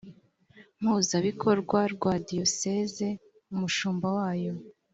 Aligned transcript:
mpuzabikorwa 0.81 1.79
rwa 1.93 2.13
diyoseze 2.27 3.07
umushumba 3.53 4.07
wayo 4.17 4.53